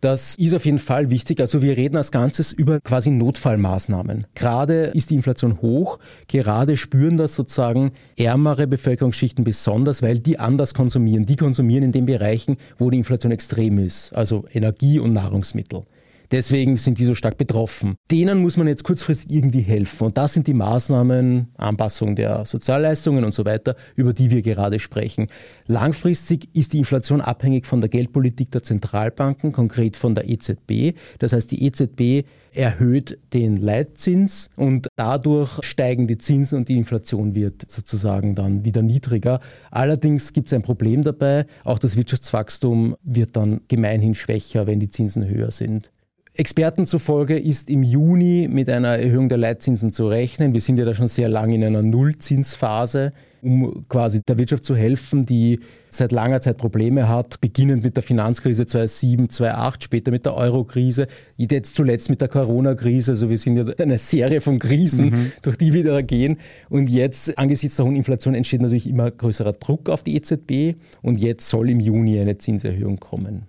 Das 0.00 0.34
ist 0.36 0.54
auf 0.54 0.64
jeden 0.64 0.78
Fall 0.78 1.10
wichtig. 1.10 1.40
Also 1.40 1.60
wir 1.60 1.76
reden 1.76 1.96
als 1.96 2.10
Ganzes 2.10 2.52
über 2.52 2.80
quasi 2.80 3.10
Notfallmaßnahmen. 3.10 4.26
Gerade 4.34 4.84
ist 4.94 5.10
die 5.10 5.14
Inflation 5.14 5.60
hoch, 5.60 5.98
gerade 6.26 6.76
spüren 6.76 7.18
das 7.18 7.34
sozusagen 7.34 7.92
ärmere 8.16 8.66
Bevölkerungsschichten 8.66 9.44
besonders, 9.44 10.02
weil 10.02 10.18
die 10.18 10.38
anders 10.38 10.72
konsumieren. 10.72 11.26
Die 11.26 11.36
konsumieren 11.36 11.84
in 11.84 11.92
den 11.92 12.06
Bereichen, 12.06 12.56
wo 12.78 12.90
die 12.90 12.98
Inflation 12.98 13.32
extrem 13.32 13.78
ist, 13.78 14.14
also 14.14 14.44
Energie 14.52 14.98
und 14.98 15.12
Nahrungsmittel. 15.12 15.82
Deswegen 16.30 16.76
sind 16.76 16.98
die 16.98 17.04
so 17.04 17.14
stark 17.14 17.38
betroffen. 17.38 17.96
Denen 18.10 18.38
muss 18.38 18.56
man 18.56 18.68
jetzt 18.68 18.84
kurzfristig 18.84 19.30
irgendwie 19.30 19.62
helfen. 19.62 20.04
Und 20.04 20.16
das 20.16 20.32
sind 20.32 20.46
die 20.46 20.54
Maßnahmen, 20.54 21.48
Anpassung 21.56 22.14
der 22.14 22.46
Sozialleistungen 22.46 23.24
und 23.24 23.34
so 23.34 23.44
weiter, 23.44 23.74
über 23.96 24.12
die 24.12 24.30
wir 24.30 24.42
gerade 24.42 24.78
sprechen. 24.78 25.26
Langfristig 25.66 26.48
ist 26.54 26.72
die 26.72 26.78
Inflation 26.78 27.20
abhängig 27.20 27.66
von 27.66 27.80
der 27.80 27.90
Geldpolitik 27.90 28.52
der 28.52 28.62
Zentralbanken, 28.62 29.52
konkret 29.52 29.96
von 29.96 30.14
der 30.14 30.28
EZB. 30.28 30.96
Das 31.18 31.32
heißt, 31.32 31.50
die 31.50 31.64
EZB 31.64 32.26
erhöht 32.52 33.18
den 33.32 33.56
Leitzins 33.56 34.50
und 34.56 34.88
dadurch 34.96 35.58
steigen 35.62 36.06
die 36.06 36.18
Zinsen 36.18 36.58
und 36.58 36.68
die 36.68 36.76
Inflation 36.76 37.34
wird 37.34 37.68
sozusagen 37.68 38.34
dann 38.34 38.64
wieder 38.64 38.82
niedriger. 38.82 39.40
Allerdings 39.70 40.32
gibt 40.32 40.48
es 40.48 40.52
ein 40.54 40.62
Problem 40.62 41.02
dabei. 41.04 41.46
Auch 41.64 41.78
das 41.78 41.96
Wirtschaftswachstum 41.96 42.96
wird 43.02 43.36
dann 43.36 43.60
gemeinhin 43.68 44.14
schwächer, 44.14 44.66
wenn 44.66 44.80
die 44.80 44.90
Zinsen 44.90 45.28
höher 45.28 45.50
sind. 45.50 45.90
Experten 46.40 46.86
zufolge 46.86 47.38
ist 47.38 47.68
im 47.68 47.82
Juni 47.82 48.48
mit 48.50 48.70
einer 48.70 48.98
Erhöhung 48.98 49.28
der 49.28 49.36
Leitzinsen 49.36 49.92
zu 49.92 50.08
rechnen. 50.08 50.54
Wir 50.54 50.62
sind 50.62 50.78
ja 50.78 50.86
da 50.86 50.94
schon 50.94 51.06
sehr 51.06 51.28
lange 51.28 51.54
in 51.54 51.62
einer 51.62 51.82
Nullzinsphase, 51.82 53.12
um 53.42 53.84
quasi 53.90 54.22
der 54.22 54.38
Wirtschaft 54.38 54.64
zu 54.64 54.74
helfen, 54.74 55.26
die 55.26 55.60
seit 55.90 56.12
langer 56.12 56.40
Zeit 56.40 56.56
Probleme 56.56 57.10
hat, 57.10 57.42
beginnend 57.42 57.84
mit 57.84 57.94
der 57.96 58.02
Finanzkrise 58.02 58.66
2007, 58.66 59.28
2008, 59.28 59.84
später 59.84 60.10
mit 60.10 60.24
der 60.24 60.34
Eurokrise, 60.34 61.08
jetzt 61.36 61.74
zuletzt 61.76 62.08
mit 62.08 62.22
der 62.22 62.28
Corona-Krise. 62.28 63.10
Also 63.10 63.28
wir 63.28 63.36
sind 63.36 63.58
ja 63.58 63.74
eine 63.78 63.98
Serie 63.98 64.40
von 64.40 64.58
Krisen, 64.58 65.10
mhm. 65.10 65.32
durch 65.42 65.58
die 65.58 65.74
wir 65.74 65.84
da 65.84 66.00
gehen. 66.00 66.38
Und 66.70 66.88
jetzt 66.88 67.36
angesichts 67.36 67.76
der 67.76 67.84
hohen 67.84 67.96
Inflation 67.96 68.34
entsteht 68.34 68.62
natürlich 68.62 68.88
immer 68.88 69.10
größerer 69.10 69.52
Druck 69.52 69.90
auf 69.90 70.04
die 70.04 70.16
EZB 70.16 70.80
und 71.02 71.18
jetzt 71.18 71.50
soll 71.50 71.68
im 71.68 71.80
Juni 71.80 72.18
eine 72.18 72.38
Zinserhöhung 72.38 72.96
kommen. 72.96 73.42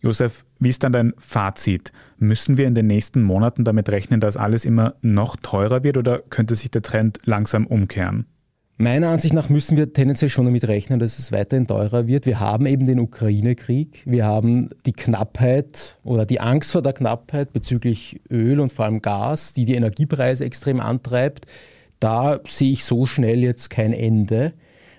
Josef, 0.00 0.44
wie 0.58 0.70
ist 0.70 0.82
dann 0.82 0.92
dein 0.92 1.12
Fazit? 1.18 1.92
Müssen 2.18 2.56
wir 2.56 2.66
in 2.66 2.74
den 2.74 2.86
nächsten 2.86 3.22
Monaten 3.22 3.64
damit 3.64 3.90
rechnen, 3.90 4.20
dass 4.20 4.36
alles 4.36 4.64
immer 4.64 4.94
noch 5.02 5.36
teurer 5.36 5.84
wird 5.84 5.98
oder 5.98 6.20
könnte 6.30 6.54
sich 6.54 6.70
der 6.70 6.82
Trend 6.82 7.18
langsam 7.24 7.66
umkehren? 7.66 8.26
Meiner 8.78 9.10
Ansicht 9.10 9.34
nach 9.34 9.50
müssen 9.50 9.76
wir 9.76 9.92
tendenziell 9.92 10.30
schon 10.30 10.46
damit 10.46 10.66
rechnen, 10.66 10.98
dass 10.98 11.18
es 11.18 11.32
weiterhin 11.32 11.66
teurer 11.66 12.06
wird. 12.06 12.24
Wir 12.24 12.40
haben 12.40 12.64
eben 12.64 12.86
den 12.86 12.98
Ukraine-Krieg, 12.98 14.04
wir 14.06 14.24
haben 14.24 14.70
die 14.86 14.94
Knappheit 14.94 15.98
oder 16.02 16.24
die 16.24 16.40
Angst 16.40 16.72
vor 16.72 16.80
der 16.80 16.94
Knappheit 16.94 17.52
bezüglich 17.52 18.22
Öl 18.30 18.58
und 18.58 18.72
vor 18.72 18.86
allem 18.86 19.02
Gas, 19.02 19.52
die 19.52 19.66
die 19.66 19.74
Energiepreise 19.74 20.46
extrem 20.46 20.80
antreibt. 20.80 21.44
Da 21.98 22.40
sehe 22.46 22.72
ich 22.72 22.86
so 22.86 23.04
schnell 23.04 23.40
jetzt 23.40 23.68
kein 23.68 23.92
Ende. 23.92 24.52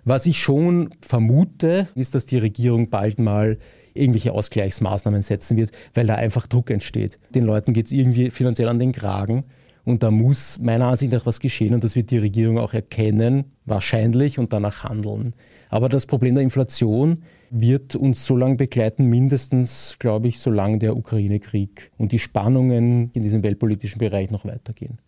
Was 0.05 0.27
ich 0.27 0.39
schon 0.39 0.91
vermute, 1.01 1.87
ist, 1.95 2.13
dass 2.13 2.27
die 2.27 2.37
Regierung 2.37 2.91
bald 2.91 3.19
mal 3.19 3.57
irgendwelche 3.93 4.33
Ausgleichsmaßnahmen 4.33 5.21
setzen 5.21 5.57
wird, 5.57 5.71
weil 5.93 6.07
da 6.07 6.15
einfach 6.15 6.47
Druck 6.47 6.69
entsteht. 6.69 7.19
Den 7.33 7.45
Leuten 7.45 7.73
geht 7.73 7.87
es 7.87 7.91
irgendwie 7.91 8.29
finanziell 8.31 8.67
an 8.67 8.79
den 8.79 8.91
Kragen. 8.91 9.43
Und 9.83 10.03
da 10.03 10.11
muss 10.11 10.59
meiner 10.59 10.87
Ansicht 10.87 11.11
nach 11.11 11.25
was 11.25 11.39
geschehen 11.39 11.73
und 11.73 11.83
das 11.83 11.95
wird 11.95 12.11
die 12.11 12.19
Regierung 12.19 12.59
auch 12.59 12.73
erkennen, 12.73 13.45
wahrscheinlich, 13.65 14.37
und 14.37 14.53
danach 14.53 14.83
handeln. 14.83 15.33
Aber 15.69 15.89
das 15.89 16.05
Problem 16.05 16.35
der 16.35 16.43
Inflation 16.43 17.23
wird 17.49 17.95
uns 17.95 18.25
so 18.25 18.35
lange 18.35 18.55
begleiten, 18.55 19.05
mindestens, 19.05 19.95
glaube 19.97 20.27
ich, 20.27 20.39
solange 20.39 20.77
der 20.77 20.95
Ukraine-Krieg 20.95 21.91
und 21.97 22.11
die 22.11 22.19
Spannungen 22.19 23.09
in 23.13 23.23
diesem 23.23 23.41
weltpolitischen 23.41 23.99
Bereich 23.99 24.29
noch 24.29 24.45
weitergehen. 24.45 24.99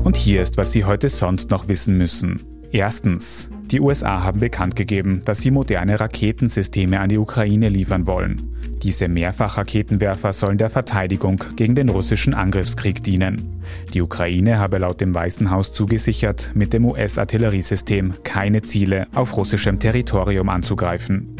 Und 0.03 0.17
hier 0.17 0.41
ist, 0.41 0.57
was 0.57 0.71
Sie 0.71 0.85
heute 0.85 1.09
sonst 1.09 1.49
noch 1.49 1.67
wissen 1.67 1.97
müssen. 1.97 2.56
Erstens. 2.71 3.49
Die 3.71 3.81
USA 3.81 4.23
haben 4.23 4.39
bekannt 4.39 4.75
gegeben, 4.75 5.21
dass 5.25 5.39
sie 5.39 5.51
moderne 5.51 5.99
Raketensysteme 5.99 6.99
an 6.99 7.09
die 7.09 7.17
Ukraine 7.17 7.69
liefern 7.69 8.07
wollen. 8.07 8.53
Diese 8.83 9.07
Mehrfachraketenwerfer 9.07 10.33
sollen 10.33 10.57
der 10.57 10.69
Verteidigung 10.69 11.43
gegen 11.55 11.75
den 11.75 11.89
russischen 11.89 12.33
Angriffskrieg 12.33 13.03
dienen. 13.03 13.61
Die 13.93 14.01
Ukraine 14.01 14.59
habe 14.59 14.77
laut 14.77 15.01
dem 15.01 15.15
Weißen 15.15 15.49
Haus 15.49 15.73
zugesichert, 15.73 16.51
mit 16.53 16.73
dem 16.73 16.85
US-Artilleriesystem 16.85 18.15
keine 18.23 18.61
Ziele 18.61 19.07
auf 19.13 19.35
russischem 19.35 19.79
Territorium 19.79 20.49
anzugreifen. 20.49 21.35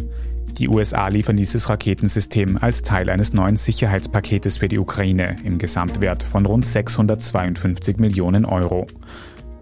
Die 0.58 0.68
USA 0.68 1.08
liefern 1.08 1.38
dieses 1.38 1.70
Raketensystem 1.70 2.58
als 2.60 2.82
Teil 2.82 3.12
eines 3.12 3.32
neuen 3.32 3.58
Sicherheitspaketes 3.58 4.58
für 4.58 4.68
die 4.68 4.80
Ukraine 4.80 5.36
im 5.44 5.60
Gesamtwert 5.60 6.24
von 6.24 6.48
rund 6.48 6.66
652 6.66 7.98
Millionen 7.98 8.44
Euro. 8.44 8.88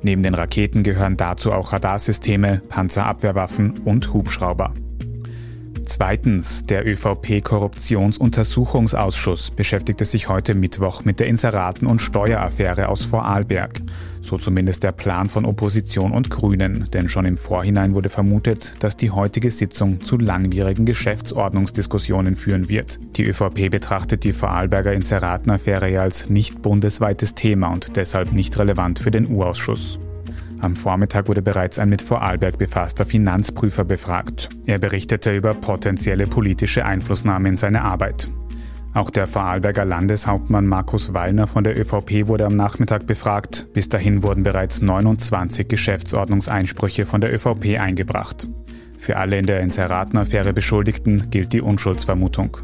Neben 0.05 0.21
den 0.21 0.35
Raketen 0.35 0.83
gehören 0.83 1.17
dazu 1.17 1.51
auch 1.51 1.73
Radarsysteme, 1.73 2.61
Panzerabwehrwaffen 2.69 3.79
und 3.85 4.13
Hubschrauber. 4.13 4.71
Zweitens, 5.85 6.65
der 6.65 6.87
ÖVP-Korruptionsuntersuchungsausschuss 6.87 9.51
beschäftigte 9.51 10.03
sich 10.03 10.27
heute 10.29 10.55
Mittwoch 10.55 11.05
mit 11.05 11.19
der 11.19 11.27
Inseraten- 11.27 11.85
und 11.87 11.99
Steueraffäre 11.99 12.89
aus 12.89 13.05
Vorarlberg. 13.05 13.81
So 14.21 14.39
zumindest 14.39 14.81
der 14.81 14.91
Plan 14.91 15.29
von 15.29 15.45
Opposition 15.45 16.11
und 16.11 16.31
Grünen, 16.31 16.89
denn 16.91 17.07
schon 17.07 17.25
im 17.25 17.37
Vorhinein 17.37 17.93
wurde 17.93 18.09
vermutet, 18.09 18.73
dass 18.79 18.97
die 18.97 19.11
heutige 19.11 19.51
Sitzung 19.51 20.01
zu 20.01 20.17
langwierigen 20.17 20.85
Geschäftsordnungsdiskussionen 20.85 22.35
führen 22.35 22.67
wird. 22.67 22.97
Die 23.17 23.25
ÖVP 23.25 23.69
betrachtet 23.69 24.23
die 24.23 24.33
Vorarlberger 24.33 24.93
Inseratenaffäre 24.93 25.91
ja 25.91 26.01
als 26.01 26.29
nicht 26.29 26.63
bundesweites 26.63 27.35
Thema 27.35 27.67
und 27.67 27.95
deshalb 27.95 28.33
nicht 28.33 28.57
relevant 28.57 28.97
für 28.97 29.11
den 29.11 29.29
U-Ausschuss. 29.29 29.99
Am 30.61 30.75
Vormittag 30.75 31.27
wurde 31.27 31.41
bereits 31.41 31.79
ein 31.79 31.89
mit 31.89 32.01
Vorarlberg 32.01 32.57
befasster 32.57 33.05
Finanzprüfer 33.05 33.83
befragt. 33.83 34.49
Er 34.65 34.79
berichtete 34.79 35.35
über 35.35 35.53
potenzielle 35.53 36.27
politische 36.27 36.85
Einflussnahme 36.85 37.49
in 37.49 37.55
seine 37.55 37.81
Arbeit. 37.81 38.29
Auch 38.93 39.09
der 39.09 39.27
Vorarlberger 39.27 39.83
Landeshauptmann 39.83 40.67
Markus 40.67 41.13
Wallner 41.13 41.47
von 41.47 41.65
der 41.65 41.77
ÖVP 41.77 42.27
wurde 42.27 42.45
am 42.45 42.55
Nachmittag 42.55 43.05
befragt. 43.05 43.67
Bis 43.73 43.89
dahin 43.89 44.23
wurden 44.23 44.43
bereits 44.43 44.81
29 44.81 45.67
Geschäftsordnungseinsprüche 45.67 47.05
von 47.05 47.19
der 47.19 47.33
ÖVP 47.33 47.77
eingebracht. 47.77 48.47
Für 48.97 49.17
alle 49.17 49.37
in 49.37 49.45
der 49.45 49.59
Inseratenaffäre 49.59 50.53
Beschuldigten 50.53 51.29
gilt 51.29 51.51
die 51.51 51.61
Unschuldsvermutung. 51.61 52.57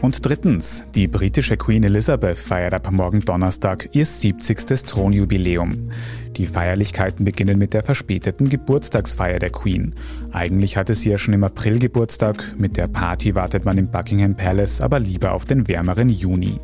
Und 0.00 0.24
drittens, 0.24 0.84
die 0.94 1.08
britische 1.08 1.56
Queen 1.56 1.82
Elizabeth 1.82 2.38
feiert 2.38 2.72
ab 2.72 2.88
morgen 2.92 3.20
Donnerstag 3.20 3.88
ihr 3.92 4.06
70. 4.06 4.84
Thronjubiläum. 4.84 5.90
Die 6.36 6.46
Feierlichkeiten 6.46 7.24
beginnen 7.24 7.58
mit 7.58 7.74
der 7.74 7.82
verspäteten 7.82 8.48
Geburtstagsfeier 8.48 9.40
der 9.40 9.50
Queen. 9.50 9.96
Eigentlich 10.30 10.76
hatte 10.76 10.94
sie 10.94 11.10
ja 11.10 11.18
schon 11.18 11.34
im 11.34 11.42
April 11.42 11.80
Geburtstag, 11.80 12.54
mit 12.56 12.76
der 12.76 12.86
Party 12.86 13.34
wartet 13.34 13.64
man 13.64 13.76
im 13.76 13.90
Buckingham 13.90 14.36
Palace 14.36 14.80
aber 14.80 15.00
lieber 15.00 15.32
auf 15.32 15.46
den 15.46 15.66
wärmeren 15.66 16.10
Juni. 16.10 16.60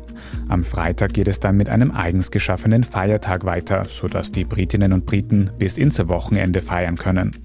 Am 0.47 0.63
Freitag 0.63 1.13
geht 1.13 1.27
es 1.27 1.41
dann 1.41 1.57
mit 1.57 1.67
einem 1.67 1.91
eigens 1.91 2.31
geschaffenen 2.31 2.85
Feiertag 2.85 3.43
weiter, 3.43 3.85
sodass 3.89 4.31
die 4.31 4.45
Britinnen 4.45 4.93
und 4.93 5.05
Briten 5.05 5.51
bis 5.59 5.77
ins 5.77 6.07
Wochenende 6.07 6.61
feiern 6.61 6.97
können. 6.97 7.35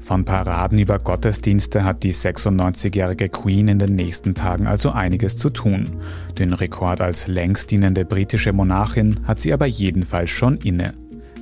Von 0.00 0.24
Paraden 0.24 0.78
über 0.78 0.98
Gottesdienste 0.98 1.84
hat 1.84 2.02
die 2.02 2.14
96-jährige 2.14 3.28
Queen 3.28 3.68
in 3.68 3.78
den 3.78 3.94
nächsten 3.94 4.34
Tagen 4.34 4.66
also 4.66 4.90
einiges 4.90 5.36
zu 5.36 5.50
tun. 5.50 5.90
Den 6.38 6.52
Rekord 6.52 7.00
als 7.00 7.26
längst 7.26 7.70
dienende 7.70 8.04
britische 8.04 8.52
Monarchin 8.52 9.20
hat 9.24 9.40
sie 9.40 9.52
aber 9.52 9.66
jedenfalls 9.66 10.30
schon 10.30 10.56
inne. 10.56 10.94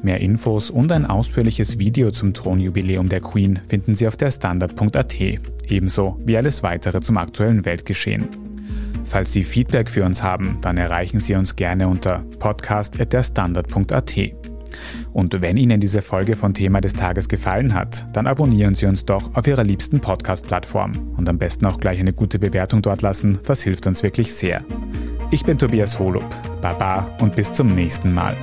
Mehr 0.02 0.20
Infos 0.20 0.70
und 0.70 0.92
ein 0.92 1.06
ausführliches 1.06 1.78
Video 1.78 2.10
zum 2.10 2.34
Thronjubiläum 2.34 3.08
der 3.08 3.20
Queen 3.20 3.58
finden 3.68 3.94
Sie 3.94 4.06
auf 4.06 4.16
der 4.16 4.30
Standard.at, 4.30 5.16
ebenso 5.68 6.20
wie 6.24 6.36
alles 6.36 6.62
weitere 6.62 7.00
zum 7.00 7.16
aktuellen 7.16 7.64
Weltgeschehen. 7.64 8.28
Falls 9.04 9.32
Sie 9.32 9.44
Feedback 9.44 9.88
für 9.88 10.04
uns 10.04 10.22
haben, 10.22 10.58
dann 10.60 10.76
erreichen 10.76 11.20
Sie 11.20 11.34
uns 11.34 11.56
gerne 11.56 11.88
unter 11.88 12.24
podcast.derstandard.at. 12.38 14.45
Und 15.12 15.40
wenn 15.40 15.56
Ihnen 15.56 15.80
diese 15.80 16.02
Folge 16.02 16.36
von 16.36 16.54
Thema 16.54 16.80
des 16.80 16.94
Tages 16.94 17.28
gefallen 17.28 17.74
hat, 17.74 18.06
dann 18.12 18.26
abonnieren 18.26 18.74
Sie 18.74 18.86
uns 18.86 19.04
doch 19.04 19.34
auf 19.34 19.46
Ihrer 19.46 19.64
liebsten 19.64 20.00
Podcast-Plattform 20.00 21.14
und 21.16 21.28
am 21.28 21.38
besten 21.38 21.66
auch 21.66 21.78
gleich 21.78 22.00
eine 22.00 22.12
gute 22.12 22.38
Bewertung 22.38 22.82
dort 22.82 23.02
lassen, 23.02 23.38
das 23.44 23.62
hilft 23.62 23.86
uns 23.86 24.02
wirklich 24.02 24.32
sehr. 24.32 24.64
Ich 25.30 25.44
bin 25.44 25.58
Tobias 25.58 25.98
Holub, 25.98 26.24
Baba 26.60 27.10
und 27.20 27.34
bis 27.34 27.52
zum 27.52 27.74
nächsten 27.74 28.14
Mal. 28.14 28.36